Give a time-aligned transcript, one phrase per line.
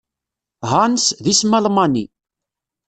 [0.71, 2.05] Hans, d isem Almani.